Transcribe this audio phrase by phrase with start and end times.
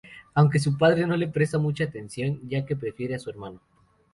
[0.33, 3.59] Aunque su padre no le presta mucha atención, ya que prefiere a su hermano.